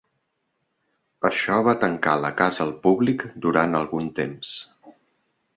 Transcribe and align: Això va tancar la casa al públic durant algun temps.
Això 1.29 1.57
va 1.67 1.75
tancar 1.83 2.15
la 2.23 2.33
casa 2.41 2.63
al 2.65 2.73
públic 2.87 3.27
durant 3.47 3.81
algun 3.81 4.13
temps. 4.23 4.59